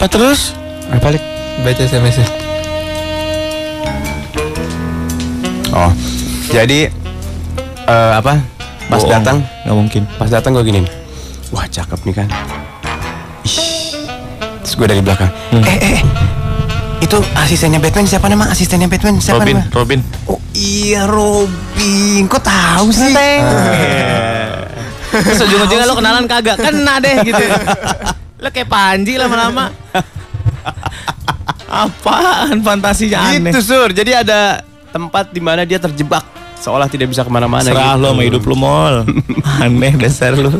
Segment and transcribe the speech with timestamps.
[0.00, 0.56] Apa terus?
[0.96, 1.20] Balik
[1.60, 2.24] baca SMS-nya.
[5.70, 5.92] Oh,
[6.48, 6.88] jadi
[7.84, 8.40] eh, apa?
[8.88, 9.12] Pas Bohong.
[9.12, 9.36] datang,
[9.68, 10.02] Nggak mungkin.
[10.16, 10.80] pas datang gue gini.
[11.52, 12.28] Wah cakep nih kan.
[13.44, 13.92] Ih.
[14.64, 15.28] Terus gue dari belakang.
[15.52, 15.62] Hmm.
[15.62, 16.02] Eh, eh, eh.
[17.04, 18.48] Itu asistennya Batman siapa nama?
[18.48, 19.68] Asistennya Batman siapa Robin, nama?
[19.76, 20.00] Robin.
[20.26, 22.24] Oh iya Robin.
[22.24, 23.12] Kok tahu sih?
[25.12, 26.56] Terus ujung-ujungnya lo kenalan kagak?
[26.56, 27.44] Kena deh gitu.
[28.40, 29.68] Lo kayak Panji lama-lama.
[31.70, 33.52] Apaan fantasinya aneh.
[33.52, 33.92] Gitu sur.
[33.92, 36.24] Jadi ada tempat di mana dia terjebak
[36.60, 37.64] seolah tidak bisa ke mana-mana.
[37.64, 38.02] Serah gitu.
[38.02, 38.94] lo sama hidup lo mall.
[39.64, 40.50] Aneh dasar lo.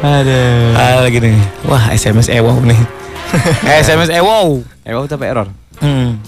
[0.00, 0.78] Aduh.
[0.78, 1.36] Ah lagi nih.
[1.66, 2.80] Wah SMS ewow nih.
[3.66, 4.62] SMS ewow.
[4.86, 5.50] Eh, wow, tapi error.
[5.82, 6.22] Hmm.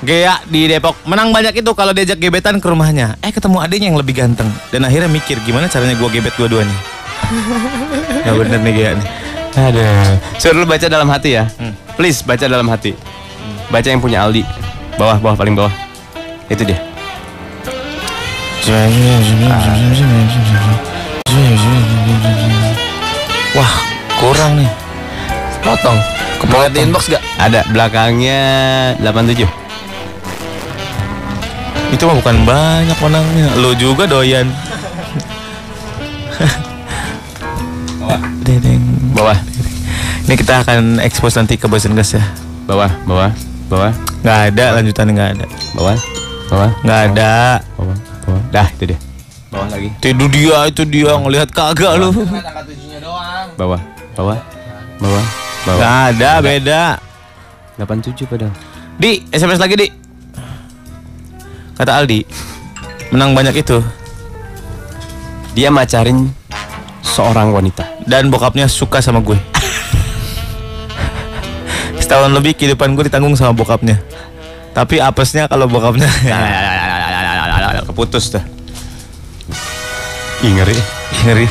[0.00, 3.20] Gea di Depok menang banyak itu kalau diajak gebetan ke rumahnya.
[3.20, 6.76] Eh ketemu adiknya yang lebih ganteng dan akhirnya mikir gimana caranya gua gebet dua-duanya.
[8.20, 9.06] Gak bener nih Gea nih.
[9.50, 10.14] Aduh.
[10.38, 11.44] Sur lu baca dalam hati ya.
[11.58, 11.74] Hmm.
[11.98, 12.94] Please baca dalam hati.
[13.70, 14.46] Baca yang punya Aldi.
[14.98, 15.72] Bawah, bawah paling bawah.
[16.50, 16.78] Itu dia.
[23.56, 23.72] Wah
[24.20, 24.70] kurang nih.
[25.64, 25.98] Potong.
[26.40, 27.20] Kepala di inbox gak?
[27.36, 28.40] Ada belakangnya
[29.02, 29.44] 87.
[31.90, 33.48] Itu mah bukan banyak menangnya.
[33.58, 34.46] Lo juga doyan.
[38.40, 38.82] Dedeng.
[39.12, 39.36] Bawah,
[40.24, 42.24] Ini kita akan expose nanti ke bosan gas ya.
[42.64, 43.30] bawah, bawah,
[43.66, 45.46] bawah, Nggak ada lanjutannya nggak ada.
[45.74, 45.96] bawah,
[46.46, 47.32] bawah, Nggak ada.
[47.74, 48.42] bawah, bawah.
[48.48, 48.98] Dah, itu dia.
[49.50, 49.88] Bawah lagi.
[49.90, 52.14] Itu dia, itu dia ngelihat kagak lu.
[53.58, 53.80] Bawah,
[54.14, 54.38] bawah,
[55.00, 55.24] bawah,
[55.66, 55.76] bawah.
[55.76, 56.82] Nggak ada, beda.
[57.76, 58.54] 87 padahal.
[58.96, 59.88] Di, SMS lagi di.
[61.74, 62.20] Kata Aldi,
[63.08, 63.80] menang banyak itu
[65.50, 66.28] Dia macarin
[67.02, 67.84] seorang wanita.
[68.04, 69.38] dan bokapnya suka sama gue.
[71.96, 74.00] Setahun lebih kehidupan gue ditanggung sama bokapnya.
[74.70, 76.06] Tapi apesnya kalau bokapnya
[77.82, 78.44] Keputus dah.
[80.40, 80.76] Ih, ngeri.
[81.22, 81.46] ngeri.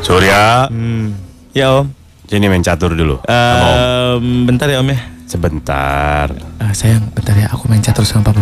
[0.00, 1.16] Surya, Hmm.
[1.50, 1.90] Ya om.
[2.24, 3.20] sini main catur dulu.
[3.22, 3.68] Sama
[4.16, 4.44] Om.
[4.44, 4.98] Bentar ya om ya.
[5.24, 6.30] Sebentar.
[6.56, 7.46] Ah, sayang, bentar ya.
[7.50, 8.40] Aku main catur sama papa.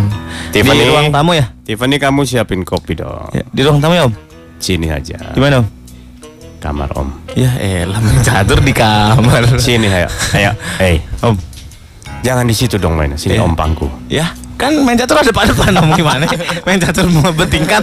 [0.50, 0.82] Tiffany.
[0.82, 1.50] Di ruang tamu ya?
[1.62, 3.32] Tiffany kamu siapin kopi dong.
[3.32, 3.42] ya?
[3.44, 4.14] Di ruang tamu ya om.
[4.62, 5.34] Sini aja.
[5.34, 5.66] Di mana om?
[6.62, 7.10] Kamar Om.
[7.34, 9.58] Ya elah main catur di kamar.
[9.58, 10.06] Sini ayo.
[10.30, 10.54] Ayo.
[10.78, 11.34] Hey, Om.
[12.22, 13.18] jangan di situ dong main.
[13.18, 13.42] Sini Iya.
[13.42, 13.90] Om pangku.
[14.06, 16.30] Ya, kan main catur ada depan om gimana?
[16.62, 17.82] main catur mau bertingkat.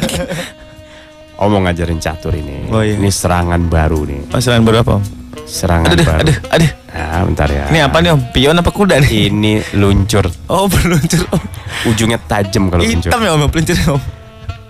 [1.36, 2.72] Om mau ngajarin catur ini.
[2.72, 2.96] Oh, iya.
[2.96, 4.32] Ini serangan baru nih.
[4.32, 5.04] Pasaran berapa om?
[5.44, 6.20] Serangan Aduh, baru.
[6.24, 6.72] aduh, aduh.
[6.96, 7.64] Nah, bentar ya.
[7.68, 8.22] Ini apa nih om?
[8.32, 9.28] Pion apa kuda nih?
[9.28, 10.24] Ini luncur.
[10.48, 11.44] Oh peluncur om.
[11.84, 13.12] Ujungnya tajam kalau luncur.
[13.12, 14.02] Hitam ya om peluncur om.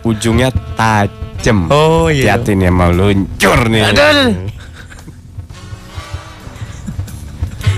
[0.02, 0.50] Ujungnya
[1.40, 1.72] tajam.
[1.72, 2.36] Oh iya.
[2.36, 3.84] Hati-hati nih mau luncur nih.
[3.88, 4.30] Aduh, aduh.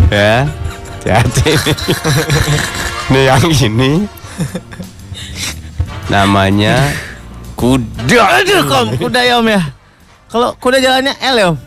[0.09, 0.35] ya.
[0.97, 1.77] Hati-hati nih.
[3.13, 3.91] nih yang ini
[6.09, 6.75] namanya
[7.53, 8.41] kuda.
[8.41, 9.61] Aduh om, kuda ya om ya.
[10.33, 11.57] Kalau kuda jalannya L ya om.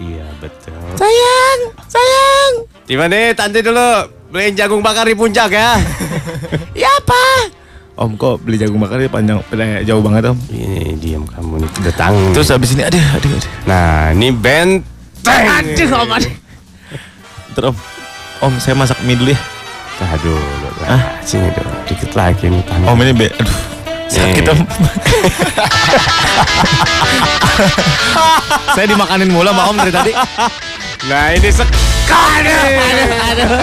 [0.00, 0.74] Iya betul.
[0.98, 2.52] Sayang, sayang.
[2.84, 5.76] Tiffany, tante dulu beliin jagung bakar di puncak ya.
[6.74, 7.54] Ya apa?
[7.94, 10.34] Om kok beli jagung bakar dia panjang, eh, jauh banget om.
[10.50, 12.10] Ini diam kamu nih datang.
[12.34, 13.46] Terus habis ini, aduh, aduh, aduh.
[13.70, 15.46] nah ini benteng.
[15.62, 16.34] Aduh om, aduh.
[17.54, 17.78] Terus om,
[18.50, 19.38] om saya masak mie dulu ya.
[20.02, 20.42] Tah dulu
[20.82, 21.22] lah.
[21.22, 21.70] Sini dulu.
[21.86, 22.90] Dikit lagi nih tangan.
[22.90, 23.58] Om ini be, aduh.
[24.10, 24.50] Sakit Nih.
[24.50, 24.58] om.
[28.74, 30.10] saya dimakanin mulu sama om dari tadi.
[31.06, 32.50] Nah ini sekali.
[32.50, 33.62] dunia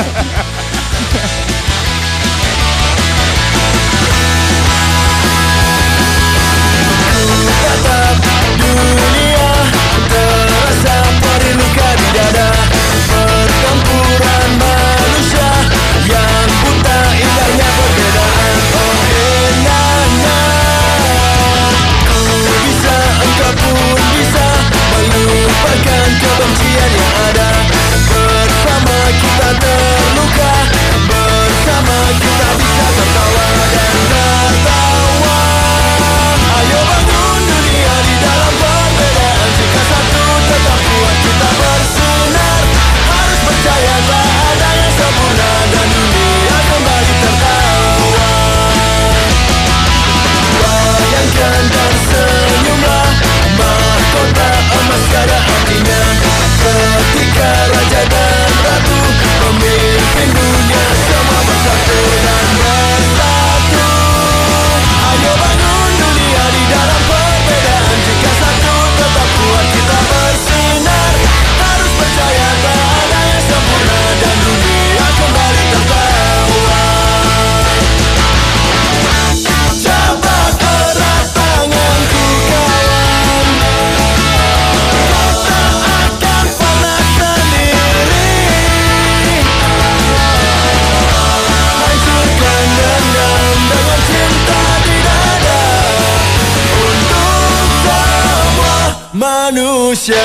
[99.21, 100.15] 马路上。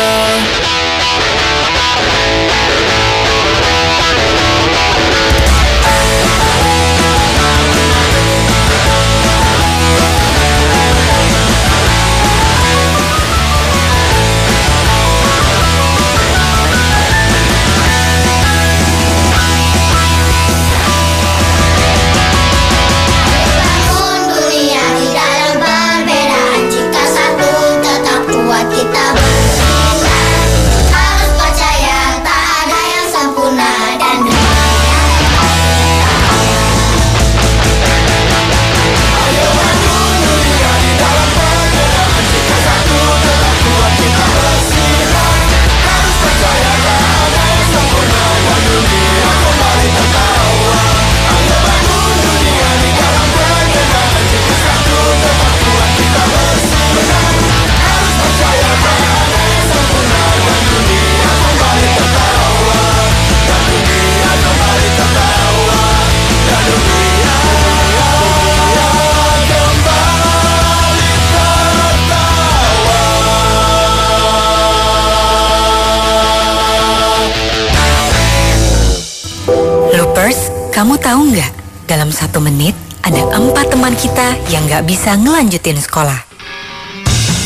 [80.26, 81.52] Loopers, kamu tahu nggak?
[81.86, 82.74] Dalam satu menit,
[83.06, 86.18] ada empat teman kita yang nggak bisa ngelanjutin sekolah.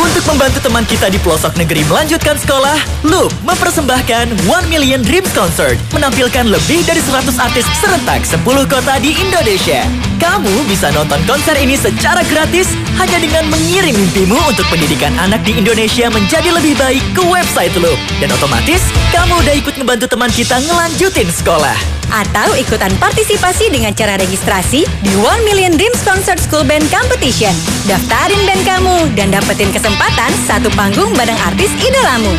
[0.00, 5.77] Untuk membantu teman kita di pelosok negeri melanjutkan sekolah, Loop mempersembahkan One Million Dreams Concert
[5.93, 9.85] menampilkan lebih dari 100 artis serentak 10 kota di Indonesia.
[10.20, 12.69] Kamu bisa nonton konser ini secara gratis
[13.00, 17.96] hanya dengan mengirim mimpimu untuk pendidikan anak di Indonesia menjadi lebih baik ke website Loop.
[18.20, 18.84] Dan otomatis,
[19.17, 21.72] kamu udah ikut ngebantu teman kita ngelanjutin sekolah.
[22.12, 27.56] Atau ikutan partisipasi dengan cara registrasi di One Million Dreams Concert School Band Competition.
[27.88, 32.28] Daftarin band kamu dan dapetin kesempatan satu panggung bareng artis idolamu.